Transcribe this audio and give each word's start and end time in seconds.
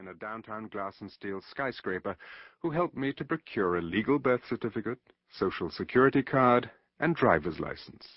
in 0.00 0.08
a 0.08 0.14
downtown 0.14 0.66
glass 0.68 0.98
and 1.02 1.12
steel 1.12 1.42
skyscraper 1.50 2.16
who 2.60 2.70
helped 2.70 2.96
me 2.96 3.12
to 3.12 3.22
procure 3.22 3.76
a 3.76 3.82
legal 3.82 4.18
birth 4.18 4.40
certificate, 4.48 4.98
social 5.30 5.70
security 5.70 6.22
card, 6.22 6.70
and 7.00 7.14
driver's 7.14 7.60
license. 7.60 8.08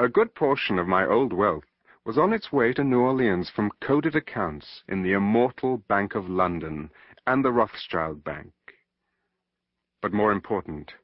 A 0.00 0.08
good 0.08 0.34
portion 0.34 0.76
of 0.76 0.88
my 0.88 1.06
old 1.06 1.32
wealth 1.32 1.64
was 2.04 2.18
on 2.18 2.32
its 2.32 2.50
way 2.50 2.72
to 2.72 2.82
New 2.82 2.98
Orleans 2.98 3.48
from 3.48 3.70
coded 3.80 4.16
accounts 4.16 4.82
in 4.88 5.04
the 5.04 5.12
immortal 5.12 5.78
Bank 5.88 6.16
of 6.16 6.28
London 6.28 6.90
and 7.28 7.44
the 7.44 7.52
Rothschild 7.52 8.24
Bank. 8.24 8.52
But 10.02 10.12
more 10.12 10.32
important, 10.32 10.94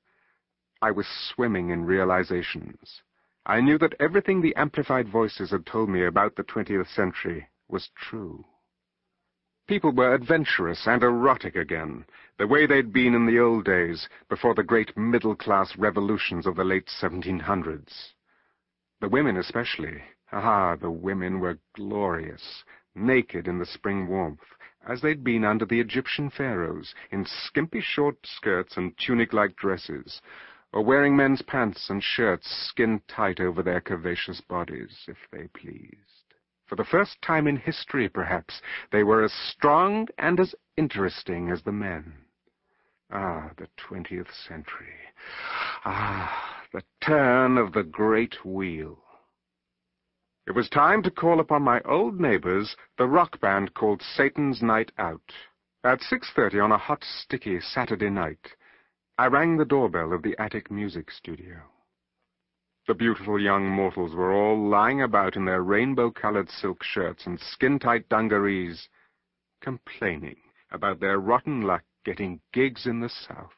I 0.83 0.91
was 0.91 1.07
swimming 1.07 1.71
in 1.71 1.85
realizations. 1.85 3.03
I 3.47 3.61
knew 3.61 3.79
that 3.79 3.95
everything 4.01 4.43
the 4.43 4.57
amplified 4.57 5.09
voices 5.09 5.53
had 5.53 5.67
told 5.67 5.89
me 5.89 6.05
about 6.05 6.35
the 6.35 6.43
20th 6.43 6.93
century 6.93 7.47
was 7.69 7.91
true. 7.95 8.45
People 9.67 9.93
were 9.93 10.13
adventurous 10.13 10.87
and 10.87 11.03
erotic 11.03 11.57
again, 11.57 12.05
the 12.37 12.47
way 12.47 12.67
they'd 12.67 12.93
been 12.93 13.15
in 13.15 13.25
the 13.25 13.39
old 13.39 13.65
days, 13.65 14.11
before 14.29 14.55
the 14.55 14.63
great 14.63 14.95
middle-class 14.95 15.75
revolutions 15.79 16.47
of 16.47 16.55
the 16.55 16.65
late 16.65 16.87
1700s. 17.01 18.13
The 19.01 19.09
women 19.09 19.39
especially. 19.39 20.03
Ah, 20.31 20.77
the 20.77 20.91
women 20.91 21.41
were 21.41 21.59
glorious, 21.75 22.63
naked 22.95 23.49
in 23.49 23.59
the 23.59 23.65
spring 23.65 24.07
warmth, 24.07 24.45
as 24.87 25.01
they'd 25.01 25.25
been 25.25 25.45
under 25.45 25.65
the 25.65 25.81
Egyptian 25.81 26.29
pharaohs, 26.29 26.95
in 27.11 27.25
skimpy 27.25 27.81
short 27.81 28.19
skirts 28.27 28.77
and 28.77 28.99
tunic-like 28.99 29.57
dresses, 29.57 30.21
or 30.75 30.85
wearing 30.85 31.17
men's 31.17 31.41
pants 31.41 31.89
and 31.89 32.03
shirts 32.03 32.51
skin-tight 32.69 33.41
over 33.41 33.63
their 33.63 33.81
curvaceous 33.81 34.43
bodies, 34.47 35.07
if 35.09 35.17
they 35.31 35.47
pleased. 35.47 36.35
For 36.67 36.77
the 36.77 36.85
first 36.85 37.21
time 37.21 37.47
in 37.47 37.57
history, 37.57 38.09
perhaps, 38.09 38.63
they 38.91 39.05
were 39.05 39.23
as 39.23 39.33
strong 39.33 40.09
and 40.19 40.41
as 40.41 40.55
interesting 40.77 41.51
as 41.51 41.63
the 41.63 41.73
men. 41.73 42.25
Ah, 43.11 43.51
the 43.57 43.69
twentieth 43.77 44.33
century. 44.33 44.97
Ah, 45.85 46.65
the 46.73 46.83
turn 47.01 47.59
of 47.59 47.73
the 47.73 47.83
great 47.83 48.45
wheel. 48.45 48.99
It 50.47 50.53
was 50.53 50.69
time 50.69 51.03
to 51.03 51.11
call 51.11 51.41
upon 51.41 51.63
my 51.63 51.81
old 51.83 52.21
neighbors, 52.21 52.77
the 52.99 53.07
rock 53.07 53.41
band 53.41 53.75
called 53.75 54.03
Satan's 54.03 54.63
Night 54.63 54.91
Out, 54.99 55.33
at 55.83 56.01
6.30 56.01 56.65
on 56.65 56.73
a 56.73 56.79
hot, 56.79 57.05
sticky 57.05 57.61
Saturday 57.61 58.11
night. 58.11 58.55
I 59.17 59.27
rang 59.27 59.57
the 59.57 59.65
doorbell 59.65 60.13
of 60.13 60.23
the 60.23 60.37
attic 60.39 60.71
music 60.71 61.11
studio. 61.11 61.63
The 62.87 62.95
beautiful 62.95 63.41
young 63.41 63.67
mortals 63.67 64.15
were 64.15 64.33
all 64.33 64.69
lying 64.69 65.01
about 65.01 65.37
in 65.37 65.47
their 65.47 65.63
rainbow-colored 65.63 66.51
silk 66.51 66.83
shirts 66.83 67.25
and 67.25 67.41
skin-tight 67.41 68.11
dungarees, 68.11 68.91
complaining 69.63 70.37
about 70.71 71.01
their 71.01 71.19
rotten 71.19 71.63
luck 71.63 71.83
getting 72.05 72.43
gigs 72.53 72.85
in 72.85 73.01
the 73.01 73.09
South. 73.09 73.55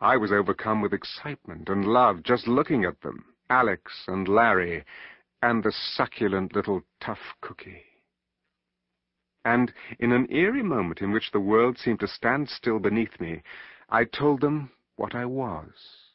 I 0.00 0.16
was 0.16 0.32
overcome 0.32 0.80
with 0.80 0.92
excitement 0.92 1.68
and 1.68 1.84
love 1.84 2.24
just 2.24 2.48
looking 2.48 2.84
at 2.84 3.00
them, 3.02 3.24
Alex 3.48 3.92
and 4.08 4.26
Larry, 4.26 4.84
and 5.40 5.62
the 5.62 5.70
succulent 5.70 6.56
little 6.56 6.82
tough 7.00 7.36
cookie. 7.40 7.84
And 9.44 9.72
in 10.00 10.10
an 10.10 10.26
eerie 10.32 10.64
moment 10.64 11.00
in 11.00 11.12
which 11.12 11.30
the 11.30 11.38
world 11.38 11.78
seemed 11.78 12.00
to 12.00 12.08
stand 12.08 12.48
still 12.48 12.80
beneath 12.80 13.20
me, 13.20 13.42
I 13.88 14.02
told 14.02 14.40
them 14.40 14.72
what 14.96 15.14
I 15.14 15.26
was. 15.26 16.07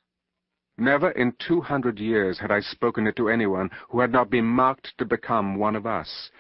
Never 0.78 1.12
in 1.12 1.34
two 1.34 1.62
hundred 1.62 2.00
years 2.00 2.40
had 2.40 2.52
I 2.52 2.60
spoken 2.60 3.06
it 3.06 3.16
to 3.18 3.30
anyone 3.30 3.70
who 3.90 4.00
had 4.00 4.12
not 4.12 4.32
been 4.32 4.46
marked 4.46 4.98
to 4.98 5.06
become 5.06 5.56
one 5.56 5.76
of 5.76 5.86
us, 5.86 6.32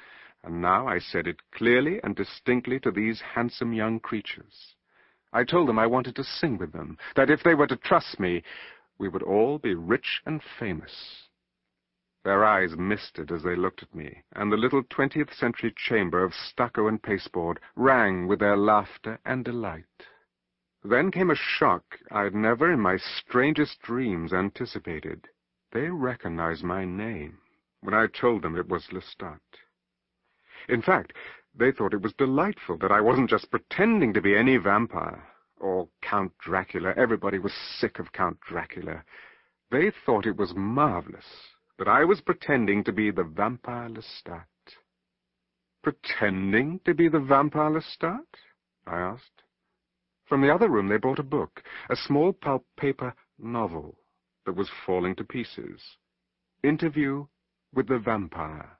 and 0.43 0.59
now 0.59 0.87
I 0.87 0.97
said 0.97 1.27
it 1.27 1.39
clearly 1.51 1.99
and 2.03 2.15
distinctly 2.15 2.79
to 2.79 2.89
these 2.89 3.21
handsome 3.21 3.73
young 3.73 3.99
creatures. 3.99 4.75
I 5.31 5.43
told 5.43 5.69
them 5.69 5.77
I 5.77 5.85
wanted 5.85 6.15
to 6.15 6.23
sing 6.23 6.57
with 6.57 6.71
them, 6.73 6.97
that 7.15 7.29
if 7.29 7.43
they 7.43 7.53
were 7.53 7.67
to 7.67 7.75
trust 7.75 8.19
me, 8.19 8.43
we 8.97 9.07
would 9.07 9.23
all 9.23 9.59
be 9.59 9.75
rich 9.75 10.21
and 10.25 10.41
famous. 10.59 11.27
Their 12.23 12.43
eyes 12.43 12.75
misted 12.75 13.31
as 13.31 13.43
they 13.43 13.55
looked 13.55 13.83
at 13.83 13.93
me, 13.93 14.23
and 14.31 14.51
the 14.51 14.57
little 14.57 14.81
twentieth 14.83 15.33
century 15.33 15.73
chamber 15.75 16.23
of 16.23 16.33
stucco 16.33 16.87
and 16.87 17.01
pasteboard 17.01 17.59
rang 17.75 18.27
with 18.27 18.39
their 18.39 18.57
laughter 18.57 19.19
and 19.25 19.45
delight. 19.45 20.07
Then 20.85 21.11
came 21.11 21.29
a 21.29 21.35
shock 21.35 21.97
I'd 22.11 22.35
never 22.35 22.71
in 22.71 22.79
my 22.79 22.97
strangest 22.97 23.81
dreams 23.81 24.33
anticipated. 24.33 25.29
They 25.71 25.89
recognized 25.89 26.63
my 26.63 26.83
name 26.83 27.39
when 27.81 27.93
I 27.93 28.07
told 28.07 28.41
them 28.41 28.57
it 28.57 28.67
was 28.67 28.87
Lestat. 28.91 29.39
In 30.67 30.81
fact, 30.81 31.13
they 31.55 31.71
thought 31.71 31.93
it 31.93 32.01
was 32.01 32.13
delightful 32.13 32.77
that 32.77 32.91
I 32.91 33.01
wasn't 33.01 33.29
just 33.29 33.49
pretending 33.49 34.13
to 34.13 34.21
be 34.21 34.35
any 34.35 34.57
vampire, 34.57 35.23
or 35.57 35.87
Count 36.01 36.37
Dracula. 36.39 36.93
Everybody 36.97 37.39
was 37.39 37.53
sick 37.53 37.99
of 37.99 38.11
Count 38.11 38.39
Dracula. 38.41 39.03
They 39.71 39.91
thought 40.05 40.25
it 40.25 40.37
was 40.37 40.53
marvelous 40.55 41.25
that 41.77 41.87
I 41.87 42.03
was 42.03 42.21
pretending 42.21 42.83
to 42.83 42.91
be 42.91 43.09
the 43.11 43.23
vampire 43.23 43.89
Lestat. 43.89 44.45
Pretending 45.81 46.79
to 46.85 46.93
be 46.93 47.07
the 47.07 47.19
vampire 47.19 47.71
Lestat? 47.71 48.27
I 48.85 48.99
asked. 48.99 49.42
From 50.33 50.41
the 50.41 50.51
other 50.51 50.67
room 50.67 50.87
they 50.87 50.97
brought 50.97 51.19
a 51.19 51.21
book, 51.37 51.61
a 51.91 51.95
small 51.95 52.33
pulp 52.33 52.65
paper 52.75 53.13
novel 53.37 53.99
that 54.47 54.55
was 54.55 54.67
falling 54.83 55.13
to 55.17 55.23
pieces. 55.23 55.79
Interview 56.63 57.27
with 57.71 57.87
the 57.87 57.99
Vampire. 57.99 58.79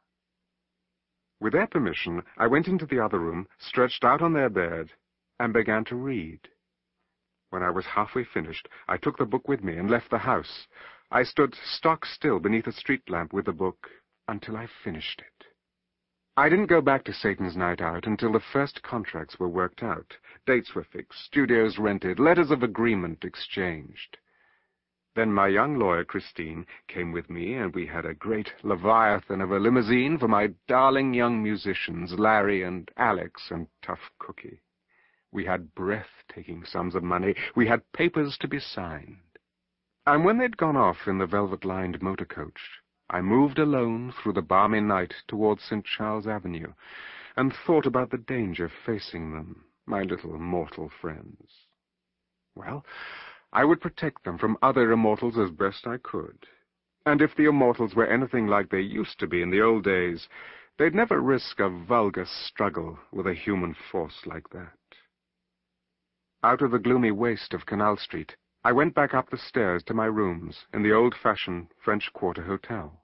With 1.40 1.54
their 1.54 1.68
permission, 1.68 2.24
I 2.40 2.48
went 2.48 2.68
into 2.68 2.88
the 2.88 3.00
other 3.00 3.20
room, 3.20 3.48
stretched 3.60 4.04
out 4.04 4.24
on 4.24 4.34
their 4.34 4.50
bed, 4.50 4.94
and 5.40 5.54
began 5.54 5.86
to 5.86 5.96
read. 5.96 6.40
When 7.52 7.62
I 7.62 7.70
was 7.70 7.86
halfway 7.86 8.24
finished, 8.24 8.68
I 8.88 8.98
took 8.98 9.20
the 9.20 9.26
book 9.28 9.48
with 9.48 9.64
me 9.64 9.78
and 9.78 9.92
left 9.92 10.10
the 10.10 10.18
house. 10.18 10.66
I 11.12 11.22
stood 11.22 11.54
stock 11.54 12.04
still 12.08 12.40
beneath 12.40 12.66
a 12.66 12.72
street 12.72 13.08
lamp 13.12 13.32
with 13.32 13.46
the 13.46 13.54
book 13.54 13.92
until 14.28 14.58
I 14.58 14.68
finished 14.84 15.22
it. 15.22 15.46
I 16.36 16.50
didn't 16.50 16.66
go 16.66 16.82
back 16.82 17.04
to 17.04 17.14
Satan's 17.14 17.56
Night 17.56 17.80
Out 17.80 18.08
until 18.08 18.32
the 18.32 18.40
first 18.40 18.82
contracts 18.82 19.38
were 19.38 19.48
worked 19.48 19.84
out, 19.84 20.18
dates 20.48 20.74
were 20.74 20.84
fixed, 20.84 21.24
studios 21.24 21.78
rented, 21.78 22.20
letters 22.20 22.50
of 22.50 22.64
agreement 22.64 23.24
exchanged. 23.24 24.18
Then 25.14 25.32
my 25.32 25.48
young 25.48 25.78
lawyer, 25.78 26.04
Christine, 26.04 26.66
came 26.88 27.12
with 27.12 27.30
me, 27.30 27.54
and 27.54 27.76
we 27.76 27.86
had 27.86 28.08
a 28.08 28.16
great 28.16 28.52
leviathan 28.64 29.42
of 29.42 29.52
a 29.52 29.60
limousine 29.60 30.18
for 30.18 30.28
my 30.28 30.48
darling 30.68 31.14
young 31.14 31.44
musicians, 31.44 32.18
Larry 32.18 32.64
and 32.64 32.90
Alex 32.98 33.52
and 33.52 33.68
Tough 33.84 34.10
Cookie. 34.18 34.64
We 35.32 35.46
had 35.46 35.76
breathtaking 35.76 36.66
sums 36.66 36.96
of 36.96 37.04
money. 37.04 37.36
We 37.56 37.68
had 37.68 37.92
papers 37.92 38.40
to 38.40 38.48
be 38.48 38.60
signed. 38.60 39.38
And 40.08 40.26
when 40.26 40.40
they'd 40.40 40.58
gone 40.58 40.78
off 40.78 41.08
in 41.08 41.20
the 41.20 41.28
velvet-lined 41.28 42.02
motor 42.02 42.26
coach, 42.26 42.82
I 43.14 43.22
moved 43.22 43.60
alone 43.60 44.12
through 44.12 44.34
the 44.34 44.42
balmy 44.42 44.82
night 44.82 45.14
towards 45.28 45.62
St. 45.62 45.86
Charles 45.86 46.26
Avenue, 46.26 46.74
and 47.38 47.54
thought 47.54 47.86
about 47.86 48.10
the 48.10 48.18
danger 48.18 48.72
facing 48.88 49.34
them, 49.34 49.66
my 49.86 50.02
little 50.02 50.40
mortal 50.40 50.90
friends. 51.00 51.68
Well, 52.56 52.84
I 53.52 53.66
would 53.66 53.82
protect 53.82 54.24
them 54.24 54.40
from 54.40 54.58
other 54.64 54.92
immortals 54.92 55.38
as 55.38 55.52
best 55.52 55.86
I 55.86 55.98
could. 55.98 56.48
And 57.06 57.22
if 57.22 57.36
the 57.36 57.46
immortals 57.46 57.94
were 57.94 58.08
anything 58.08 58.48
like 58.48 58.70
they 58.70 58.82
used 58.82 59.20
to 59.20 59.28
be 59.28 59.44
in 59.44 59.52
the 59.52 59.62
old 59.62 59.84
days, 59.84 60.28
they'd 60.80 60.96
never 60.96 61.22
risk 61.22 61.60
a 61.60 61.70
vulgar 61.70 62.26
struggle 62.26 62.98
with 63.12 63.28
a 63.28 63.36
human 63.36 63.76
force 63.92 64.26
like 64.26 64.50
that. 64.50 64.74
Out 66.44 66.64
of 66.64 66.72
the 66.72 66.80
gloomy 66.80 67.12
waste 67.12 67.54
of 67.54 67.68
Canal 67.68 67.96
Street, 67.96 68.38
I 68.64 68.72
went 68.72 68.96
back 68.96 69.14
up 69.14 69.30
the 69.30 69.38
stairs 69.38 69.84
to 69.84 69.94
my 69.94 70.06
rooms 70.06 70.66
in 70.74 70.82
the 70.82 70.94
old-fashioned 70.94 71.68
French 71.78 72.12
Quarter 72.12 72.42
Hotel. 72.42 73.00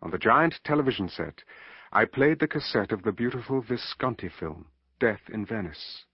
On 0.00 0.10
the 0.10 0.18
giant 0.18 0.60
television 0.64 1.08
set, 1.08 1.42
I 1.92 2.04
played 2.04 2.38
the 2.38 2.48
cassette 2.48 2.92
of 2.92 3.02
the 3.02 3.12
beautiful 3.12 3.60
Visconti 3.60 4.28
film, 4.28 4.66
Death 5.00 5.22
in 5.32 5.44
Venice. 5.44 6.04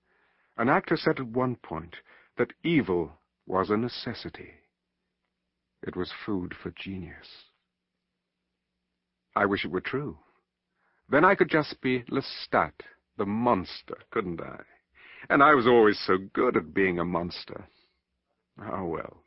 An 0.57 0.69
actor 0.69 0.97
said 0.97 1.19
at 1.19 1.27
one 1.27 1.57
point 1.57 1.97
that 2.37 2.53
evil 2.63 3.19
was 3.47 3.71
a 3.71 3.77
necessity. 3.77 4.55
It 5.83 5.97
was 5.97 6.13
food 6.25 6.55
for 6.55 6.71
genius. 6.71 7.51
I 9.37 9.47
wish 9.47 9.65
it 9.65 9.71
were 9.71 9.81
true. 9.81 10.19
Then 11.09 11.25
I 11.25 11.35
could 11.35 11.51
just 11.51 11.81
be 11.83 12.05
Lestat, 12.05 12.73
the 13.19 13.27
monster, 13.27 13.99
couldn't 14.11 14.41
I? 14.41 14.63
And 15.29 15.43
I 15.43 15.55
was 15.55 15.67
always 15.67 15.99
so 15.99 16.17
good 16.33 16.57
at 16.57 16.73
being 16.73 16.99
a 16.99 17.05
monster. 17.05 17.67
Oh, 18.59 18.85
well. 18.85 19.24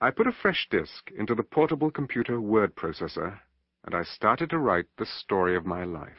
I 0.00 0.10
put 0.12 0.28
a 0.28 0.32
fresh 0.32 0.68
disk 0.70 1.10
into 1.10 1.34
the 1.34 1.42
portable 1.42 1.90
computer 1.90 2.40
word 2.40 2.76
processor, 2.76 3.40
and 3.84 3.94
I 3.94 4.04
started 4.04 4.50
to 4.50 4.58
write 4.58 4.86
the 4.96 5.06
story 5.06 5.56
of 5.56 5.66
my 5.66 5.82
life. 5.82 6.12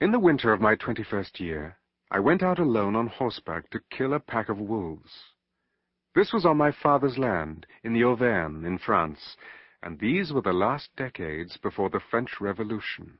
In 0.00 0.10
the 0.12 0.18
winter 0.18 0.52
of 0.52 0.60
my 0.60 0.74
twenty-first 0.74 1.38
year, 1.38 1.78
I 2.10 2.20
went 2.20 2.42
out 2.42 2.58
alone 2.58 2.96
on 2.96 3.08
horseback 3.08 3.68
to 3.70 3.80
kill 3.90 4.14
a 4.14 4.20
pack 4.20 4.48
of 4.48 4.58
wolves. 4.58 5.12
This 6.14 6.32
was 6.32 6.46
on 6.46 6.56
my 6.56 6.72
father's 6.72 7.18
land, 7.18 7.66
in 7.82 7.92
the 7.92 8.04
Auvergne, 8.04 8.66
in 8.66 8.78
France, 8.78 9.36
and 9.82 9.98
these 9.98 10.32
were 10.32 10.42
the 10.42 10.52
last 10.52 10.88
decades 10.96 11.58
before 11.58 11.90
the 11.90 12.00
French 12.00 12.40
Revolution. 12.40 13.18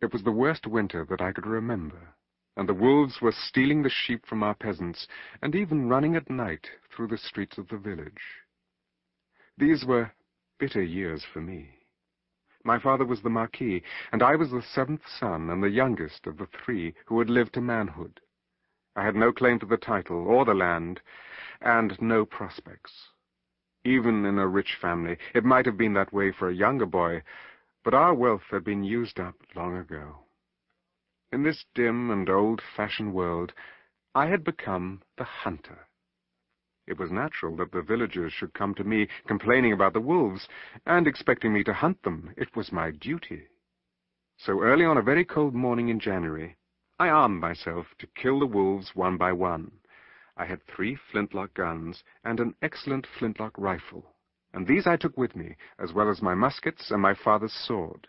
It 0.00 0.12
was 0.12 0.24
the 0.24 0.32
worst 0.32 0.66
winter 0.66 1.04
that 1.08 1.20
I 1.20 1.32
could 1.32 1.46
remember, 1.46 2.14
and 2.58 2.68
the 2.68 2.74
wolves 2.74 3.20
were 3.22 3.32
stealing 3.32 3.82
the 3.82 3.88
sheep 3.88 4.26
from 4.26 4.42
our 4.42 4.54
peasants, 4.54 5.06
and 5.40 5.54
even 5.54 5.88
running 5.88 6.16
at 6.16 6.28
night 6.28 6.66
through 6.90 7.06
the 7.06 7.16
streets 7.16 7.56
of 7.56 7.68
the 7.68 7.78
village. 7.78 8.42
These 9.56 9.84
were 9.84 10.10
bitter 10.58 10.82
years 10.82 11.24
for 11.32 11.40
me. 11.40 11.70
My 12.64 12.80
father 12.80 13.06
was 13.06 13.22
the 13.22 13.30
Marquis, 13.30 13.84
and 14.10 14.24
I 14.24 14.34
was 14.34 14.50
the 14.50 14.60
seventh 14.74 15.02
son 15.20 15.50
and 15.50 15.62
the 15.62 15.70
youngest 15.70 16.26
of 16.26 16.36
the 16.36 16.48
three 16.64 16.94
who 17.06 17.20
had 17.20 17.30
lived 17.30 17.54
to 17.54 17.60
manhood. 17.60 18.20
I 18.96 19.04
had 19.04 19.14
no 19.14 19.30
claim 19.30 19.60
to 19.60 19.66
the 19.66 19.76
title 19.76 20.26
or 20.26 20.44
the 20.44 20.52
land, 20.52 21.00
and 21.60 21.96
no 22.02 22.26
prospects. 22.26 22.92
Even 23.84 24.24
in 24.24 24.36
a 24.36 24.48
rich 24.48 24.76
family, 24.82 25.16
it 25.32 25.44
might 25.44 25.66
have 25.66 25.78
been 25.78 25.94
that 25.94 26.12
way 26.12 26.32
for 26.32 26.48
a 26.48 26.54
younger 26.54 26.86
boy, 26.86 27.22
but 27.84 27.94
our 27.94 28.14
wealth 28.14 28.42
had 28.50 28.64
been 28.64 28.82
used 28.82 29.20
up 29.20 29.36
long 29.54 29.76
ago. 29.76 30.24
In 31.30 31.42
this 31.42 31.66
dim 31.74 32.10
and 32.10 32.28
old-fashioned 32.30 33.12
world, 33.12 33.52
I 34.14 34.28
had 34.28 34.44
become 34.44 35.02
the 35.18 35.24
hunter. 35.24 35.86
It 36.86 36.98
was 36.98 37.10
natural 37.10 37.54
that 37.56 37.70
the 37.70 37.82
villagers 37.82 38.32
should 38.32 38.54
come 38.54 38.74
to 38.76 38.82
me 38.82 39.08
complaining 39.26 39.74
about 39.74 39.92
the 39.92 40.00
wolves, 40.00 40.48
and 40.86 41.06
expecting 41.06 41.52
me 41.52 41.62
to 41.64 41.74
hunt 41.74 42.02
them. 42.02 42.32
It 42.38 42.56
was 42.56 42.72
my 42.72 42.92
duty. 42.92 43.48
So 44.38 44.62
early 44.62 44.86
on 44.86 44.96
a 44.96 45.02
very 45.02 45.24
cold 45.24 45.54
morning 45.54 45.90
in 45.90 46.00
January, 46.00 46.56
I 46.98 47.10
armed 47.10 47.42
myself 47.42 47.94
to 47.98 48.06
kill 48.06 48.38
the 48.38 48.46
wolves 48.46 48.96
one 48.96 49.18
by 49.18 49.32
one. 49.32 49.80
I 50.34 50.46
had 50.46 50.64
three 50.64 50.96
flintlock 50.96 51.52
guns 51.52 52.04
and 52.24 52.40
an 52.40 52.54
excellent 52.62 53.06
flintlock 53.06 53.52
rifle, 53.58 54.14
and 54.54 54.66
these 54.66 54.86
I 54.86 54.96
took 54.96 55.18
with 55.18 55.36
me, 55.36 55.56
as 55.78 55.92
well 55.92 56.08
as 56.08 56.22
my 56.22 56.34
muskets 56.34 56.90
and 56.90 57.02
my 57.02 57.12
father's 57.12 57.52
sword. 57.52 58.08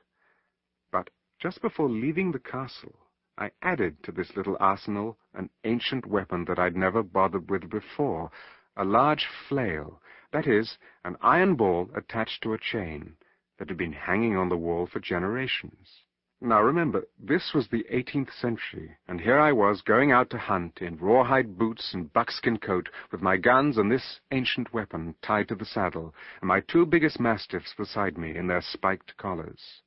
But 0.89 1.10
just 1.38 1.62
before 1.62 1.89
leaving 1.89 2.31
the 2.31 2.39
castle, 2.39 2.95
I 3.41 3.51
added 3.62 4.03
to 4.03 4.12
this 4.12 4.36
little 4.36 4.57
arsenal 4.59 5.18
an 5.33 5.50
ancient 5.63 6.06
weapon 6.06 6.44
that 6.44 6.59
I'd 6.59 6.75
never 6.75 7.01
bothered 7.01 7.50
with 7.50 7.69
before, 7.69 8.31
a 8.75 8.83
large 8.83 9.25
flail, 9.27 10.01
that 10.33 10.45
is, 10.45 10.77
an 11.06 11.15
iron 11.21 11.56
ball 11.56 11.89
attached 11.95 12.44
to 12.44 12.51
a 12.51 12.57
chain, 12.57 13.15
that 13.57 13.69
had 13.69 13.77
been 13.77 13.94
hanging 13.94 14.36
on 14.36 14.50
the 14.50 14.57
wall 14.57 14.88
for 14.88 15.00
generations. 15.00 16.03
Now 16.41 16.62
remember, 16.62 17.07
this 17.18 17.53
was 17.53 17.69
the 17.69 17.86
18th 17.89 18.33
century, 18.33 18.97
and 19.07 19.21
here 19.21 19.39
I 19.39 19.53
was 19.53 19.83
going 19.83 20.12
out 20.12 20.30
to 20.31 20.38
hunt 20.38 20.81
in 20.81 20.97
rawhide 20.97 21.57
boots 21.57 21.94
and 21.94 22.12
buckskin 22.12 22.57
coat, 22.57 22.89
with 23.09 23.21
my 23.21 23.38
guns 23.38 23.77
and 23.77 23.89
this 23.89 24.19
ancient 24.31 24.74
weapon 24.74 25.15
tied 25.21 25.47
to 25.47 25.56
the 25.56 25.63
saddle, 25.63 26.13
and 26.41 26.50
my 26.50 26.59
two 26.59 26.86
biggest 26.86 27.21
mastiffs 27.21 27.74
beside 27.74 28.18
me 28.18 28.36
in 28.36 28.47
their 28.47 28.62
spiked 28.62 29.15
collars. 29.15 29.81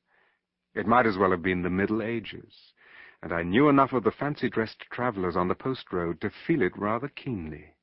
It 0.73 0.87
might 0.87 1.05
as 1.05 1.19
well 1.19 1.29
have 1.29 1.43
been 1.43 1.61
the 1.61 1.69
Middle 1.69 2.01
Ages, 2.01 2.72
and 3.23 3.31
I 3.31 3.41
knew 3.41 3.69
enough 3.69 3.93
of 3.93 4.03
the 4.03 4.11
fancy-dressed 4.11 4.81
travelers 4.91 5.37
on 5.37 5.47
the 5.47 5.55
post 5.55 5.93
road 5.93 6.19
to 6.19 6.29
feel 6.29 6.61
it 6.61 6.77
rather 6.77 7.07
keenly. 7.07 7.73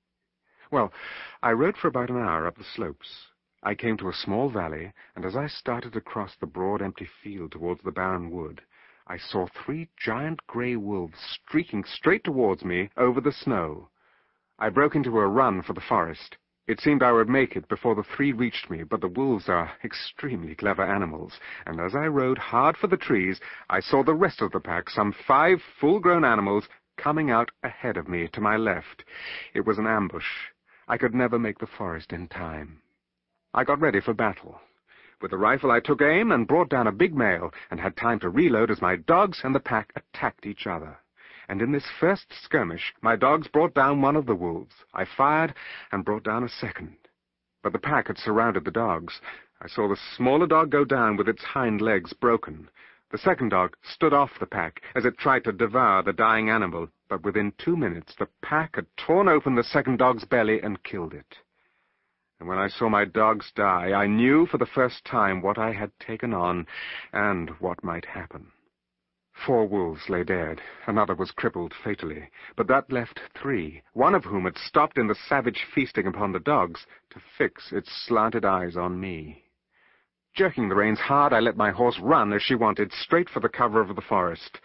Well, 0.70 0.92
I 1.42 1.52
rode 1.52 1.78
for 1.78 1.88
about 1.88 2.10
an 2.10 2.18
hour 2.18 2.46
up 2.46 2.58
the 2.58 2.64
slopes. 2.64 3.28
I 3.62 3.74
came 3.74 3.96
to 3.96 4.10
a 4.10 4.12
small 4.12 4.50
valley, 4.50 4.92
and 5.16 5.24
as 5.24 5.36
I 5.36 5.46
started 5.46 5.96
across 5.96 6.36
the 6.36 6.46
broad 6.46 6.82
empty 6.82 7.08
field 7.22 7.52
towards 7.52 7.82
the 7.82 7.90
barren 7.90 8.30
wood, 8.30 8.60
I 9.06 9.16
saw 9.16 9.46
three 9.46 9.88
giant 9.96 10.46
grey 10.46 10.76
wolves 10.76 11.18
streaking 11.18 11.84
straight 11.84 12.22
towards 12.22 12.62
me 12.62 12.90
over 12.98 13.22
the 13.22 13.32
snow. 13.32 13.88
I 14.58 14.68
broke 14.68 14.94
into 14.94 15.18
a 15.18 15.26
run 15.26 15.62
for 15.62 15.72
the 15.72 15.80
forest. 15.80 16.36
It 16.70 16.78
seemed 16.78 17.02
I 17.02 17.10
would 17.10 17.28
make 17.28 17.56
it 17.56 17.66
before 17.66 17.96
the 17.96 18.04
three 18.04 18.30
reached 18.30 18.70
me, 18.70 18.84
but 18.84 19.00
the 19.00 19.08
wolves 19.08 19.48
are 19.48 19.72
extremely 19.82 20.54
clever 20.54 20.84
animals, 20.84 21.40
and 21.66 21.80
as 21.80 21.96
I 21.96 22.06
rode 22.06 22.38
hard 22.38 22.76
for 22.76 22.86
the 22.86 22.96
trees, 22.96 23.40
I 23.68 23.80
saw 23.80 24.04
the 24.04 24.14
rest 24.14 24.40
of 24.40 24.52
the 24.52 24.60
pack, 24.60 24.88
some 24.88 25.12
five 25.26 25.60
full-grown 25.80 26.24
animals, 26.24 26.68
coming 26.96 27.28
out 27.28 27.50
ahead 27.64 27.96
of 27.96 28.06
me 28.06 28.28
to 28.28 28.40
my 28.40 28.56
left. 28.56 29.02
It 29.52 29.66
was 29.66 29.78
an 29.78 29.88
ambush. 29.88 30.52
I 30.86 30.96
could 30.96 31.12
never 31.12 31.40
make 31.40 31.58
the 31.58 31.66
forest 31.66 32.12
in 32.12 32.28
time. 32.28 32.82
I 33.52 33.64
got 33.64 33.80
ready 33.80 34.00
for 34.00 34.14
battle. 34.14 34.60
With 35.20 35.32
the 35.32 35.38
rifle 35.38 35.72
I 35.72 35.80
took 35.80 36.00
aim 36.00 36.30
and 36.30 36.46
brought 36.46 36.68
down 36.68 36.86
a 36.86 36.92
big 36.92 37.16
male, 37.16 37.52
and 37.72 37.80
had 37.80 37.96
time 37.96 38.20
to 38.20 38.28
reload 38.28 38.70
as 38.70 38.80
my 38.80 38.94
dogs 38.94 39.40
and 39.42 39.56
the 39.56 39.58
pack 39.58 39.92
attacked 39.96 40.46
each 40.46 40.68
other. 40.68 40.98
And 41.50 41.60
in 41.60 41.72
this 41.72 41.90
first 41.98 42.32
skirmish, 42.44 42.94
my 43.02 43.16
dogs 43.16 43.48
brought 43.48 43.74
down 43.74 44.00
one 44.00 44.14
of 44.14 44.26
the 44.26 44.36
wolves. 44.36 44.84
I 44.94 45.04
fired 45.04 45.52
and 45.90 46.04
brought 46.04 46.22
down 46.22 46.44
a 46.44 46.48
second. 46.48 46.96
But 47.60 47.72
the 47.72 47.80
pack 47.80 48.06
had 48.06 48.18
surrounded 48.18 48.64
the 48.64 48.70
dogs. 48.70 49.20
I 49.60 49.66
saw 49.66 49.88
the 49.88 49.98
smaller 50.16 50.46
dog 50.46 50.70
go 50.70 50.84
down 50.84 51.16
with 51.16 51.28
its 51.28 51.42
hind 51.42 51.80
legs 51.80 52.12
broken. 52.12 52.70
The 53.10 53.18
second 53.18 53.48
dog 53.48 53.76
stood 53.82 54.12
off 54.12 54.38
the 54.38 54.46
pack 54.46 54.80
as 54.94 55.04
it 55.04 55.18
tried 55.18 55.42
to 55.42 55.50
devour 55.50 56.04
the 56.04 56.12
dying 56.12 56.48
animal, 56.48 56.88
but 57.08 57.24
within 57.24 57.52
two 57.58 57.76
minutes 57.76 58.14
the 58.16 58.28
pack 58.42 58.76
had 58.76 58.86
torn 58.96 59.28
open 59.28 59.56
the 59.56 59.64
second 59.64 59.96
dog's 59.96 60.24
belly 60.24 60.60
and 60.62 60.84
killed 60.84 61.12
it. 61.12 61.38
And 62.38 62.48
when 62.48 62.58
I 62.58 62.68
saw 62.68 62.88
my 62.88 63.04
dogs 63.04 63.50
die, 63.56 63.90
I 63.92 64.06
knew 64.06 64.46
for 64.46 64.58
the 64.58 64.66
first 64.66 65.04
time 65.04 65.42
what 65.42 65.58
I 65.58 65.72
had 65.72 65.90
taken 65.98 66.32
on 66.32 66.68
and 67.12 67.50
what 67.58 67.82
might 67.82 68.04
happen. 68.04 68.52
Four 69.46 69.66
wolves 69.66 70.10
lay 70.10 70.22
dead, 70.22 70.60
another 70.86 71.14
was 71.14 71.30
crippled 71.30 71.72
fatally, 71.72 72.28
but 72.56 72.66
that 72.66 72.92
left 72.92 73.18
three, 73.32 73.80
one 73.94 74.14
of 74.14 74.24
whom 74.24 74.44
had 74.44 74.58
stopped 74.58 74.98
in 74.98 75.06
the 75.06 75.14
savage 75.14 75.64
feasting 75.64 76.06
upon 76.06 76.32
the 76.32 76.40
dogs 76.40 76.86
to 77.08 77.20
fix 77.38 77.72
its 77.72 77.90
slanted 77.90 78.44
eyes 78.44 78.76
on 78.76 79.00
me. 79.00 79.46
Jerking 80.34 80.68
the 80.68 80.74
reins 80.74 81.00
hard, 81.00 81.32
I 81.32 81.40
let 81.40 81.56
my 81.56 81.70
horse 81.70 81.98
run 81.98 82.34
as 82.34 82.42
she 82.42 82.54
wanted, 82.54 82.92
straight 82.92 83.30
for 83.30 83.40
the 83.40 83.48
cover 83.48 83.80
of 83.80 83.96
the 83.96 84.02
forest. 84.02 84.60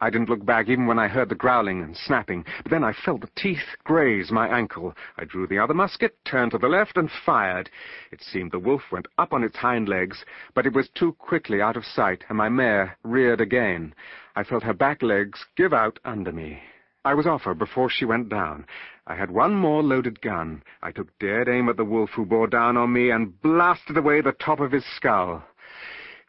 I 0.00 0.10
didn't 0.10 0.28
look 0.28 0.44
back 0.44 0.68
even 0.68 0.86
when 0.86 0.98
I 1.00 1.08
heard 1.08 1.28
the 1.28 1.34
growling 1.34 1.82
and 1.82 1.96
snapping, 1.96 2.44
but 2.62 2.70
then 2.70 2.84
I 2.84 2.92
felt 2.92 3.20
the 3.20 3.30
teeth 3.34 3.76
graze 3.82 4.30
my 4.30 4.46
ankle. 4.46 4.94
I 5.16 5.24
drew 5.24 5.48
the 5.48 5.58
other 5.58 5.74
musket, 5.74 6.16
turned 6.24 6.52
to 6.52 6.58
the 6.58 6.68
left, 6.68 6.96
and 6.96 7.10
fired. 7.10 7.68
It 8.12 8.22
seemed 8.22 8.52
the 8.52 8.60
wolf 8.60 8.92
went 8.92 9.08
up 9.18 9.32
on 9.32 9.42
its 9.42 9.56
hind 9.56 9.88
legs, 9.88 10.24
but 10.54 10.66
it 10.66 10.72
was 10.72 10.88
too 10.90 11.14
quickly 11.14 11.60
out 11.60 11.76
of 11.76 11.84
sight, 11.84 12.24
and 12.28 12.38
my 12.38 12.48
mare 12.48 12.96
reared 13.02 13.40
again. 13.40 13.92
I 14.36 14.44
felt 14.44 14.62
her 14.62 14.72
back 14.72 15.02
legs 15.02 15.44
give 15.56 15.72
out 15.72 15.98
under 16.04 16.30
me. 16.30 16.62
I 17.04 17.14
was 17.14 17.26
off 17.26 17.42
her 17.42 17.54
before 17.54 17.90
she 17.90 18.04
went 18.04 18.28
down. 18.28 18.66
I 19.06 19.16
had 19.16 19.32
one 19.32 19.54
more 19.54 19.82
loaded 19.82 20.20
gun. 20.20 20.62
I 20.80 20.92
took 20.92 21.18
dead 21.18 21.48
aim 21.48 21.68
at 21.68 21.76
the 21.76 21.84
wolf 21.84 22.10
who 22.10 22.24
bore 22.24 22.46
down 22.46 22.76
on 22.76 22.92
me 22.92 23.10
and 23.10 23.40
blasted 23.42 23.96
away 23.96 24.20
the 24.20 24.32
top 24.32 24.60
of 24.60 24.70
his 24.70 24.84
skull. 24.94 25.42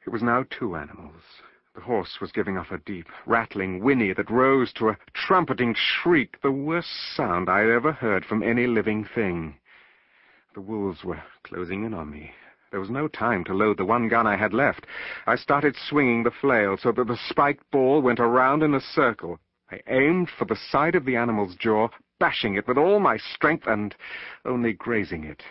It 0.08 0.10
was 0.10 0.24
now 0.24 0.46
two 0.50 0.76
animals. 0.76 1.22
The 1.76 1.82
horse 1.82 2.20
was 2.20 2.32
giving 2.32 2.58
off 2.58 2.72
a 2.72 2.80
deep, 2.80 3.08
rattling 3.26 3.80
whinny 3.80 4.12
that 4.14 4.30
rose 4.30 4.74
to 4.74 4.90
a 4.90 4.98
trumpeting 5.14 5.76
shriek, 5.76 6.42
the 6.42 6.52
worst 6.52 6.90
sound 7.16 7.48
I 7.48 7.70
ever 7.70 7.92
heard 7.92 8.26
from 8.26 8.42
any 8.42 8.66
living 8.66 9.06
thing. 9.06 9.60
The 10.56 10.62
wolves 10.62 11.04
were 11.04 11.22
closing 11.44 11.84
in 11.86 11.94
on 11.94 12.10
me. 12.10 12.34
There 12.72 12.80
was 12.80 12.90
no 12.90 13.08
time 13.08 13.44
to 13.46 13.54
load 13.54 13.78
the 13.78 13.86
one 13.86 14.08
gun 14.08 14.26
I 14.26 14.36
had 14.36 14.54
left. 14.54 14.88
I 15.28 15.36
started 15.36 15.76
swinging 15.76 16.24
the 16.24 16.32
flail 16.32 16.76
so 16.76 16.92
that 16.92 17.08
the 17.08 17.18
spiked 17.18 17.70
ball 17.72 18.02
went 18.02 18.20
around 18.20 18.64
in 18.64 18.74
a 18.74 18.82
circle. 18.82 19.40
I 19.72 19.82
aimed 19.88 20.30
for 20.32 20.46
the 20.46 20.56
side 20.56 20.96
of 20.96 21.06
the 21.06 21.16
animal's 21.16 21.56
jaw, 21.56 21.90
bashing 22.20 22.56
it 22.56 22.68
with 22.68 22.78
all 22.78 23.00
my 23.00 23.18
strength 23.18 23.68
and 23.68 23.96
only 24.44 24.74
grazing 24.74 25.24
it. 25.24 25.44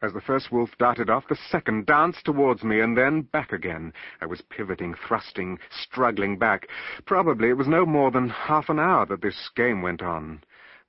As 0.00 0.12
the 0.12 0.20
first 0.20 0.52
wolf 0.52 0.70
darted 0.78 1.10
off, 1.10 1.26
the 1.28 1.34
second 1.34 1.86
danced 1.86 2.24
towards 2.24 2.62
me 2.62 2.80
and 2.80 2.96
then 2.96 3.22
back 3.22 3.52
again. 3.52 3.92
I 4.20 4.26
was 4.26 4.42
pivoting, 4.42 4.94
thrusting, 4.94 5.58
struggling 5.70 6.38
back. 6.38 6.68
Probably 7.04 7.48
it 7.48 7.56
was 7.56 7.66
no 7.66 7.84
more 7.84 8.10
than 8.10 8.28
half 8.28 8.68
an 8.68 8.78
hour 8.78 9.06
that 9.06 9.22
this 9.22 9.50
game 9.56 9.82
went 9.82 10.02
on. 10.02 10.42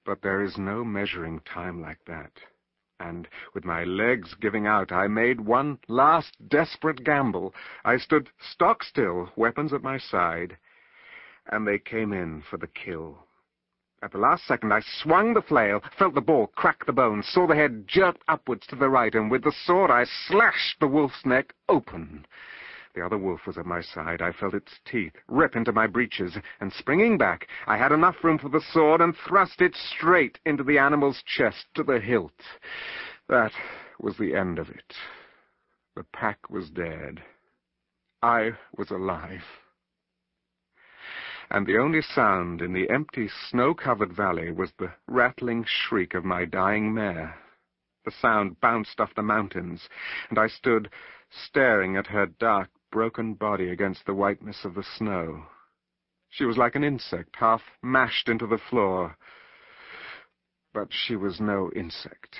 But 0.06 0.22
there 0.22 0.42
is 0.42 0.58
no 0.58 0.84
measuring 0.84 1.40
time 1.42 1.82
like 1.82 2.06
that. 2.06 2.32
And 3.00 3.28
with 3.54 3.66
my 3.66 3.84
legs 3.84 4.36
giving 4.36 4.68
out, 4.68 4.92
I 4.92 5.08
made 5.08 5.42
one 5.42 5.80
last 5.88 6.36
desperate 6.50 7.04
gamble. 7.04 7.54
I 7.84 7.98
stood 7.98 8.30
stock 8.40 8.84
still, 8.84 9.32
weapons 9.36 9.74
at 9.74 9.82
my 9.82 9.98
side 9.98 10.58
and 11.52 11.68
they 11.68 11.80
came 11.80 12.14
in 12.14 12.44
for 12.50 12.58
the 12.58 12.68
kill. 12.68 13.26
At 14.02 14.14
the 14.14 14.18
last 14.18 14.46
second, 14.46 14.72
I 14.72 14.80
swung 14.80 15.34
the 15.34 15.42
flail, 15.42 15.84
felt 15.98 16.14
the 16.14 16.22
ball 16.22 16.48
crack 16.48 16.86
the 16.86 16.94
bone, 16.94 17.22
saw 17.22 17.46
the 17.46 17.56
head 17.56 17.86
jerk 17.86 18.16
upwards 18.30 18.66
to 18.68 18.78
the 18.78 18.88
right, 18.88 19.14
and 19.14 19.30
with 19.30 19.44
the 19.44 19.52
sword 19.52 19.92
I 19.92 20.06
slashed 20.06 20.80
the 20.80 20.88
wolf's 20.88 21.26
neck 21.26 21.54
open. 21.68 22.26
The 22.94 23.06
other 23.06 23.18
wolf 23.18 23.46
was 23.46 23.58
at 23.58 23.66
my 23.66 23.82
side. 23.82 24.22
I 24.22 24.32
felt 24.32 24.54
its 24.54 24.80
teeth 24.86 25.18
rip 25.28 25.56
into 25.58 25.74
my 25.74 25.86
breeches, 25.86 26.38
and 26.62 26.72
springing 26.72 27.18
back, 27.18 27.50
I 27.68 27.76
had 27.76 27.92
enough 27.92 28.24
room 28.24 28.38
for 28.38 28.48
the 28.48 28.62
sword 28.62 29.02
and 29.02 29.16
thrust 29.18 29.62
it 29.62 29.76
straight 29.76 30.40
into 30.46 30.64
the 30.64 30.78
animal's 30.78 31.22
chest 31.24 31.66
to 31.76 31.84
the 31.84 32.00
hilt. 32.00 32.42
That 33.28 33.52
was 34.00 34.18
the 34.18 34.34
end 34.34 34.60
of 34.60 34.70
it. 34.70 34.96
The 35.96 36.06
pack 36.06 36.50
was 36.50 36.70
dead. 36.70 37.22
I 38.24 38.54
was 38.78 38.92
alive 38.92 39.44
and 41.52 41.66
the 41.66 41.78
only 41.78 42.02
sound 42.02 42.62
in 42.62 42.74
the 42.74 42.90
empty, 42.90 43.28
snow-covered 43.50 44.14
valley 44.14 44.52
was 44.52 44.72
the 44.78 44.92
rattling 45.08 45.66
shriek 45.66 46.14
of 46.14 46.24
my 46.24 46.46
dying 46.46 46.94
mare. 46.94 47.36
The 48.06 48.12
sound 48.12 48.60
bounced 48.60 49.00
off 49.00 49.16
the 49.16 49.24
mountains, 49.24 49.90
and 50.30 50.38
I 50.38 50.48
stood 50.48 50.90
staring 51.30 51.96
at 51.96 52.08
her 52.08 52.28
dark, 52.28 52.70
broken 52.92 53.34
body 53.34 53.70
against 53.70 54.06
the 54.06 54.14
whiteness 54.14 54.64
of 54.64 54.76
the 54.76 54.84
snow. 54.84 55.46
She 56.30 56.46
was 56.46 56.58
like 56.58 56.76
an 56.76 56.84
insect, 56.84 57.36
half 57.36 57.62
mashed 57.82 58.30
into 58.30 58.46
the 58.48 58.58
floor. 58.58 59.18
But 60.74 60.90
she 60.92 61.16
was 61.16 61.40
no 61.40 61.72
insect. 61.76 62.38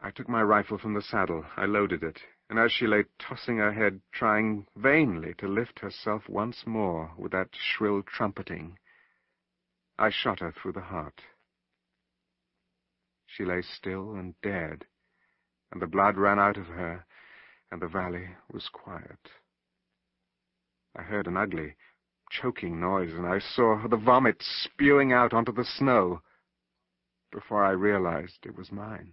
I 0.00 0.10
took 0.10 0.28
my 0.28 0.42
rifle 0.42 0.78
from 0.78 0.94
the 0.94 1.02
saddle. 1.02 1.44
I 1.56 1.66
loaded 1.66 2.02
it, 2.02 2.18
and 2.54 2.64
as 2.64 2.70
she 2.70 2.86
lay 2.86 3.02
tossing 3.18 3.56
her 3.56 3.72
head, 3.72 4.00
trying 4.12 4.64
vainly 4.76 5.34
to 5.36 5.48
lift 5.48 5.80
herself 5.80 6.28
once 6.28 6.62
more 6.64 7.10
with 7.18 7.32
that 7.32 7.48
shrill 7.52 8.00
trumpeting, 8.00 8.78
I 9.98 10.10
shot 10.10 10.38
her 10.38 10.52
through 10.52 10.74
the 10.74 10.80
heart. 10.80 11.20
She 13.26 13.44
lay 13.44 13.62
still 13.62 14.14
and 14.14 14.40
dead, 14.40 14.84
and 15.72 15.82
the 15.82 15.88
blood 15.88 16.16
ran 16.16 16.38
out 16.38 16.56
of 16.56 16.66
her, 16.66 17.04
and 17.72 17.82
the 17.82 17.88
valley 17.88 18.28
was 18.52 18.68
quiet. 18.68 19.30
I 20.94 21.02
heard 21.02 21.26
an 21.26 21.36
ugly, 21.36 21.74
choking 22.30 22.78
noise, 22.78 23.14
and 23.14 23.26
I 23.26 23.40
saw 23.40 23.84
the 23.88 23.96
vomit 23.96 24.36
spewing 24.40 25.12
out 25.12 25.34
onto 25.34 25.50
the 25.50 25.64
snow 25.64 26.22
before 27.32 27.64
I 27.64 27.70
realized 27.70 28.46
it 28.46 28.56
was 28.56 28.70
mine. 28.70 29.10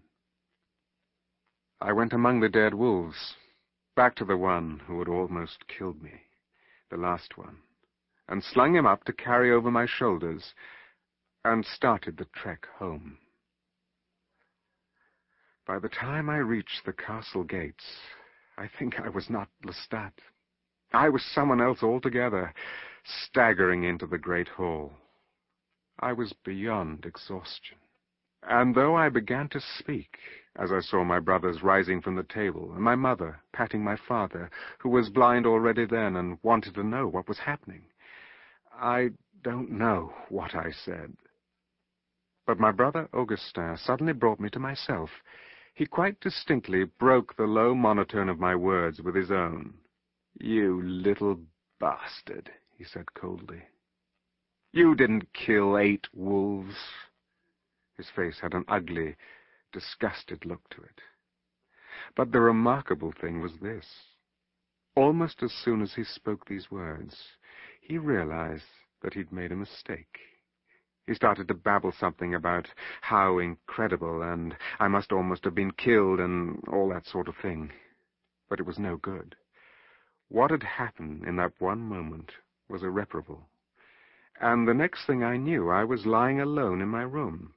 I 1.82 1.94
went 1.94 2.14
among 2.14 2.40
the 2.40 2.50
dead 2.50 2.76
wolves, 2.76 3.36
back 3.96 4.14
to 4.18 4.26
the 4.26 4.38
one 4.38 4.82
who 4.86 5.00
had 5.00 5.08
almost 5.08 5.68
killed 5.68 6.00
me, 6.00 6.22
the 6.92 6.98
last 6.98 7.40
one, 7.40 7.58
and 8.28 8.44
slung 8.44 8.76
him 8.76 8.86
up 8.86 9.04
to 9.06 9.14
carry 9.14 9.52
over 9.52 9.72
my 9.72 9.88
shoulders, 9.88 10.54
and 11.44 11.66
started 11.66 12.18
the 12.18 12.28
trek 12.36 12.68
home. 12.78 13.18
By 15.66 15.80
the 15.80 15.90
time 15.90 16.30
I 16.30 16.38
reached 16.38 16.86
the 16.86 16.94
castle 16.94 17.44
gates, 17.44 17.98
I 18.60 18.70
think 18.78 19.00
I 19.00 19.10
was 19.10 19.28
not 19.28 19.50
Lestat. 19.66 20.14
I 20.94 21.10
was 21.10 21.24
someone 21.26 21.62
else 21.62 21.82
altogether, 21.82 22.54
staggering 23.04 23.86
into 23.86 24.06
the 24.06 24.20
great 24.20 24.50
hall. 24.50 24.94
I 26.00 26.14
was 26.14 26.34
beyond 26.46 27.06
exhaustion. 27.06 27.78
And 28.44 28.76
though 28.76 28.96
I 28.96 29.10
began 29.10 29.50
to 29.50 29.62
speak, 29.80 30.18
as 30.58 30.72
I 30.72 30.80
saw 30.82 31.04
my 31.04 31.20
brothers 31.20 31.64
rising 31.64 32.02
from 32.02 32.16
the 32.16 32.24
table, 32.24 32.72
and 32.74 32.84
my 32.84 32.96
mother 32.96 33.40
patting 33.54 33.84
my 33.84 33.96
father, 33.96 34.50
who 34.80 34.90
was 34.90 35.10
blind 35.10 35.46
already 35.46 35.86
then 35.86 36.16
and 36.16 36.38
wanted 36.44 36.76
to 36.76 36.84
know 36.84 37.08
what 37.08 37.28
was 37.28 37.40
happening, 37.40 37.84
I 38.74 39.12
don't 39.44 39.72
know 39.72 40.14
what 40.30 40.56
I 40.56 40.72
said. 40.72 41.16
But 42.46 42.60
my 42.60 42.72
brother 42.72 43.08
Augustin 43.14 43.78
suddenly 43.78 44.14
brought 44.14 44.40
me 44.40 44.50
to 44.50 44.60
myself. 44.60 45.10
He 45.74 45.86
quite 45.86 46.20
distinctly 46.20 46.84
broke 46.84 47.36
the 47.36 47.44
low 47.46 47.74
monotone 47.74 48.30
of 48.30 48.40
my 48.40 48.56
words 48.56 49.02
with 49.02 49.16
his 49.16 49.32
own. 49.32 49.76
You 50.40 50.82
little 50.82 51.40
bastard, 51.80 52.52
he 52.78 52.84
said 52.84 53.14
coldly. 53.14 53.62
You 54.74 54.96
didn't 54.96 55.34
kill 55.34 55.78
eight 55.78 56.08
wolves. 56.14 56.76
His 57.98 58.10
face 58.16 58.40
had 58.40 58.54
an 58.54 58.66
ugly, 58.68 59.16
disgusted 59.72 60.46
look 60.46 60.68
to 60.70 60.82
it. 60.82 61.02
But 62.16 62.32
the 62.32 62.42
remarkable 62.42 63.12
thing 63.12 63.42
was 63.42 63.60
this. 63.62 63.86
Almost 64.96 65.42
as 65.44 65.52
soon 65.52 65.82
as 65.82 65.94
he 65.94 66.04
spoke 66.04 66.46
these 66.46 66.70
words, 66.70 67.16
he 67.80 67.98
realized 67.98 68.66
that 69.02 69.14
he'd 69.14 69.32
made 69.32 69.52
a 69.52 69.56
mistake. 69.56 70.20
He 71.08 71.16
started 71.16 71.48
to 71.48 71.54
babble 71.54 71.92
something 71.92 72.36
about 72.36 72.68
how 73.02 73.40
incredible, 73.40 74.22
and 74.22 74.56
I 74.80 74.88
must 74.88 75.12
almost 75.12 75.44
have 75.46 75.56
been 75.56 75.72
killed, 75.72 76.20
and 76.20 76.64
all 76.68 76.90
that 76.90 77.06
sort 77.06 77.28
of 77.28 77.36
thing. 77.38 77.72
But 78.50 78.60
it 78.60 78.66
was 78.66 78.78
no 78.78 78.98
good. 78.98 79.36
What 80.28 80.52
had 80.52 80.64
happened 80.64 81.26
in 81.26 81.36
that 81.38 81.60
one 81.60 81.82
moment 81.82 82.32
was 82.70 82.84
irreparable. 82.84 83.50
And 84.40 84.68
the 84.68 84.74
next 84.74 85.06
thing 85.06 85.24
I 85.24 85.38
knew, 85.38 85.70
I 85.70 85.84
was 85.84 86.06
lying 86.06 86.40
alone 86.40 86.82
in 86.82 86.88
my 86.88 87.04
room. 87.04 87.54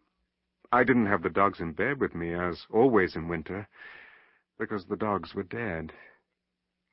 I 0.75 0.83
didn't 0.83 1.07
have 1.07 1.23
the 1.23 1.31
dogs 1.31 1.61
in 1.61 1.71
bed 1.71 2.00
with 2.00 2.16
me, 2.16 2.35
as 2.35 2.66
always 2.69 3.14
in 3.14 3.28
winter, 3.28 3.69
because 4.59 4.85
the 4.85 4.97
dogs 4.97 5.33
were 5.33 5.45
dead. 5.45 5.93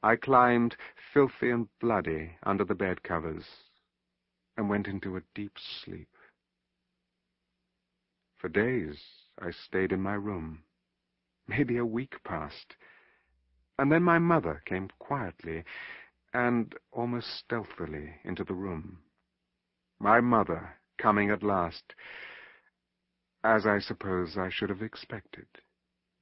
I 0.04 0.18
climbed, 0.18 0.76
filthy 1.12 1.50
and 1.50 1.68
bloody, 1.80 2.38
under 2.44 2.64
the 2.64 2.76
bed 2.76 3.02
covers, 3.02 3.44
and 4.56 4.70
went 4.70 4.86
into 4.86 5.18
a 5.18 5.24
deep 5.34 5.54
sleep. 5.84 6.10
For 8.38 8.50
days 8.50 9.02
I 9.42 9.50
stayed 9.50 9.92
in 9.92 10.00
my 10.00 10.14
room. 10.14 10.62
Maybe 11.48 11.78
a 11.78 11.86
week 11.86 12.24
passed. 12.24 12.76
And 13.80 13.92
then 13.92 14.04
my 14.04 14.20
mother 14.20 14.62
came 14.68 14.90
quietly 15.00 15.64
and 16.36 16.76
almost 16.92 17.36
stealthily 17.40 18.14
into 18.26 18.44
the 18.44 18.54
room. 18.54 19.00
My 20.00 20.22
mother, 20.22 20.78
coming 21.00 21.32
at 21.32 21.42
last, 21.42 21.96
as 23.44 23.66
I 23.66 23.80
suppose 23.80 24.38
I 24.38 24.50
should 24.50 24.70
have 24.70 24.82
expected. 24.82 25.48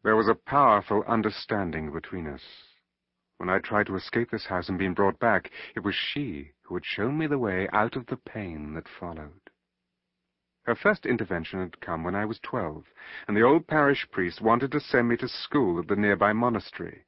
There 0.03 0.15
was 0.15 0.29
a 0.29 0.35
powerful 0.35 1.03
understanding 1.07 1.91
between 1.91 2.27
us. 2.27 2.41
When 3.38 3.49
I 3.49 3.59
tried 3.59 3.88
to 3.88 3.95
escape 3.95 4.31
this 4.31 4.45
house 4.45 4.69
and 4.69 4.77
been 4.77 4.93
brought 4.93 5.19
back, 5.19 5.51
it 5.75 5.81
was 5.81 5.95
she 5.95 6.51
who 6.63 6.75
had 6.75 6.85
shown 6.85 7.17
me 7.17 7.27
the 7.27 7.38
way 7.38 7.67
out 7.73 7.95
of 7.95 8.05
the 8.05 8.17
pain 8.17 8.73
that 8.73 8.88
followed. 8.88 9.49
Her 10.63 10.75
first 10.75 11.05
intervention 11.05 11.59
had 11.59 11.81
come 11.81 12.03
when 12.03 12.15
I 12.15 12.25
was 12.25 12.39
twelve, 12.39 12.85
and 13.27 13.35
the 13.35 13.41
old 13.41 13.65
parish 13.65 14.07
priest 14.11 14.41
wanted 14.41 14.71
to 14.71 14.79
send 14.79 15.09
me 15.09 15.17
to 15.17 15.27
school 15.27 15.79
at 15.79 15.88
the 15.88 15.95
nearby 15.95 16.31
monastery. 16.33 17.05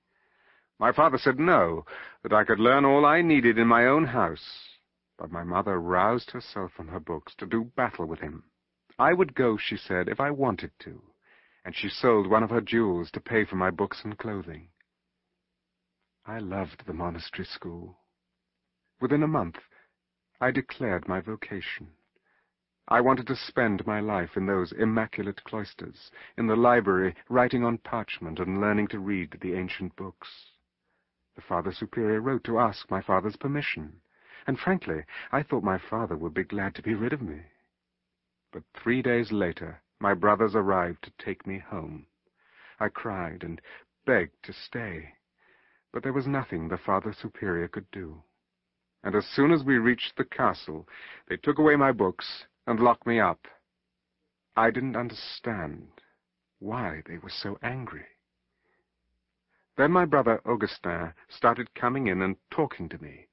My 0.80 0.92
father 0.92 1.18
said 1.18 1.40
no, 1.40 1.86
that 2.24 2.34
I 2.34 2.44
could 2.44 2.60
learn 2.60 2.86
all 2.86 3.06
I 3.06 3.22
needed 3.22 3.60
in 3.60 3.68
my 3.68 3.86
own 3.86 4.06
house. 4.06 4.80
But 5.18 5.32
my 5.32 5.44
mother 5.44 5.80
roused 5.80 6.32
herself 6.32 6.72
from 6.74 6.88
her 6.88 7.00
books 7.00 7.36
to 7.36 7.46
do 7.46 7.66
battle 7.76 8.08
with 8.08 8.20
him. 8.20 8.46
I 9.02 9.14
would 9.14 9.34
go, 9.34 9.58
she 9.58 9.78
said, 9.78 10.08
if 10.08 10.20
I 10.20 10.30
wanted 10.30 10.70
to, 10.82 11.02
and 11.66 11.76
she 11.76 11.90
sold 11.90 12.28
one 12.28 12.44
of 12.44 12.52
her 12.52 12.62
jewels 12.62 13.10
to 13.12 13.20
pay 13.20 13.46
for 13.46 13.56
my 13.56 13.72
books 13.72 14.04
and 14.04 14.16
clothing. 14.16 14.68
I 16.24 16.38
loved 16.38 16.84
the 16.86 16.94
monastery 16.94 17.46
school. 17.46 17.98
Within 19.00 19.24
a 19.24 19.28
month, 19.28 19.58
I 20.40 20.52
declared 20.52 21.08
my 21.08 21.20
vocation. 21.20 21.88
I 22.88 23.02
wanted 23.02 23.26
to 23.26 23.36
spend 23.36 23.88
my 23.88 24.02
life 24.02 24.38
in 24.38 24.46
those 24.46 24.72
immaculate 24.72 25.44
cloisters, 25.46 26.12
in 26.38 26.46
the 26.46 26.56
library, 26.56 27.16
writing 27.28 27.64
on 27.64 27.80
parchment 27.80 28.38
and 28.38 28.62
learning 28.62 28.90
to 28.90 29.00
read 29.00 29.36
the 29.42 29.56
ancient 29.56 29.96
books. 29.96 30.30
The 31.36 31.42
Father 31.42 31.72
Superior 31.72 32.22
wrote 32.22 32.44
to 32.44 32.60
ask 32.60 32.92
my 32.92 33.02
father's 33.02 33.36
permission, 33.36 34.02
and 34.46 34.60
frankly, 34.60 35.06
I 35.32 35.42
thought 35.42 35.64
my 35.64 35.80
father 35.80 36.16
would 36.16 36.36
be 36.36 36.44
glad 36.44 36.76
to 36.76 36.84
be 36.84 36.94
rid 36.94 37.14
of 37.14 37.22
me. 37.24 37.46
But 38.52 38.64
three 38.74 39.02
days 39.02 39.32
later, 39.32 39.82
my 40.00 40.14
brothers 40.14 40.56
arrived 40.56 41.04
to 41.04 41.12
take 41.24 41.48
me 41.48 41.60
home. 41.60 42.08
I 42.80 42.90
cried 42.90 43.44
and 43.44 43.62
begged 44.06 44.44
to 44.44 44.52
stay, 44.52 45.14
but 45.94 46.04
there 46.04 46.12
was 46.12 46.28
nothing 46.28 46.68
the 46.68 46.78
Father 46.78 47.14
Superior 47.14 47.70
could 47.70 47.90
do. 47.92 48.24
And 49.04 49.16
as 49.16 49.26
soon 49.26 49.52
as 49.52 49.64
we 49.64 49.78
reached 49.78 50.18
the 50.18 50.26
castle, 50.26 50.88
they 51.28 51.38
took 51.38 51.60
away 51.60 51.76
my 51.78 51.94
books 51.94 52.46
and 52.68 52.80
locked 52.80 53.06
me 53.06 53.20
up. 53.20 53.48
I 54.58 54.70
didn't 54.70 54.98
understand 54.98 56.02
why 56.60 57.04
they 57.06 57.20
were 57.20 57.30
so 57.30 57.58
angry. 57.64 58.06
Then 59.78 59.92
my 59.92 60.04
brother 60.04 60.42
Augustin 60.46 61.14
started 61.30 61.74
coming 61.74 62.08
in 62.08 62.22
and 62.22 62.36
talking 62.50 62.90
to 62.90 63.02
me. 63.02 63.28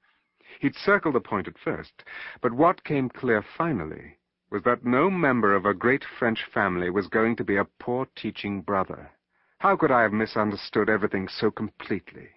He'd 0.61 0.75
circled 0.75 1.15
the 1.15 1.19
point 1.19 1.47
at 1.47 1.59
first, 1.59 2.05
but 2.41 2.53
what 2.53 2.85
came 2.85 3.09
clear 3.09 3.41
finally 3.41 4.18
was 4.51 4.63
that 4.63 4.85
no 4.85 5.09
member 5.09 5.55
of 5.55 5.65
a 5.65 5.73
great 5.73 6.03
French 6.17 6.43
family 6.53 6.89
was 6.89 7.07
going 7.07 7.35
to 7.35 7.43
be 7.43 7.57
a 7.57 7.67
poor 7.79 8.07
teaching 8.15 8.61
brother. 8.61 9.11
How 9.59 9.75
could 9.75 9.91
I 9.91 10.01
have 10.03 10.13
misunderstood 10.13 10.89
everything 10.89 11.27
so 11.27 11.51
completely? 11.51 12.29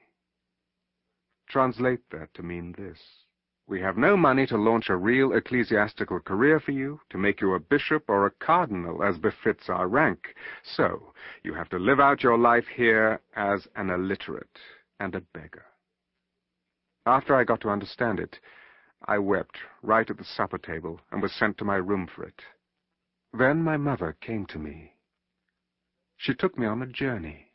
Translate 1.48 2.00
that 2.10 2.34
to 2.34 2.42
mean 2.42 2.74
this. 2.76 2.98
We 3.68 3.80
have 3.80 3.96
no 3.96 4.16
money 4.16 4.46
to 4.48 4.56
launch 4.56 4.90
a 4.90 4.96
real 4.96 5.32
ecclesiastical 5.32 6.20
career 6.20 6.60
for 6.60 6.72
you, 6.72 7.00
to 7.10 7.18
make 7.18 7.40
you 7.40 7.54
a 7.54 7.60
bishop 7.60 8.04
or 8.08 8.26
a 8.26 8.30
cardinal 8.30 9.02
as 9.02 9.18
befits 9.18 9.68
our 9.68 9.86
rank. 9.86 10.34
So, 10.62 11.14
you 11.42 11.54
have 11.54 11.68
to 11.70 11.78
live 11.78 12.00
out 12.00 12.22
your 12.22 12.36
life 12.36 12.66
here 12.66 13.20
as 13.36 13.66
an 13.76 13.90
illiterate 13.90 14.58
and 14.98 15.14
a 15.14 15.20
beggar. 15.20 15.64
After 17.06 17.34
I 17.34 17.44
got 17.44 17.60
to 17.62 17.70
understand 17.70 18.20
it, 18.20 18.38
I 19.06 19.18
wept 19.18 19.58
right 19.82 20.08
at 20.08 20.16
the 20.16 20.24
supper 20.24 20.58
table 20.58 21.00
and 21.10 21.20
was 21.20 21.32
sent 21.32 21.58
to 21.58 21.64
my 21.64 21.76
room 21.76 22.06
for 22.06 22.24
it. 22.24 22.42
Then 23.32 23.62
my 23.62 23.76
mother 23.76 24.16
came 24.20 24.46
to 24.46 24.58
me. 24.58 24.94
She 26.16 26.34
took 26.34 26.56
me 26.56 26.66
on 26.66 26.82
a 26.82 26.86
journey. 26.86 27.52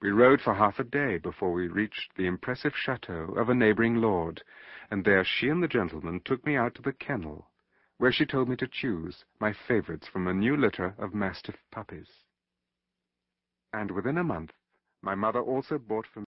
We 0.00 0.10
rode 0.10 0.40
for 0.40 0.54
half 0.54 0.78
a 0.78 0.84
day 0.84 1.18
before 1.18 1.52
we 1.52 1.68
reached 1.68 2.16
the 2.16 2.26
impressive 2.26 2.74
chateau 2.76 3.34
of 3.36 3.48
a 3.48 3.54
neighboring 3.54 3.96
lord, 3.96 4.42
and 4.90 5.04
there 5.04 5.24
she 5.24 5.48
and 5.48 5.62
the 5.62 5.68
gentleman 5.68 6.20
took 6.24 6.44
me 6.46 6.56
out 6.56 6.74
to 6.76 6.82
the 6.82 6.92
kennel, 6.92 7.50
where 7.98 8.12
she 8.12 8.26
told 8.26 8.48
me 8.48 8.56
to 8.56 8.68
choose 8.68 9.24
my 9.40 9.52
favorites 9.52 10.08
from 10.08 10.26
a 10.26 10.34
new 10.34 10.56
litter 10.56 10.94
of 10.98 11.14
mastiff 11.14 11.56
puppies. 11.70 12.08
And 13.72 13.90
within 13.90 14.18
a 14.18 14.24
month, 14.24 14.52
my 15.02 15.14
mother 15.14 15.40
also 15.40 15.78
bought 15.78 16.06
for 16.06 16.20
me 16.20 16.26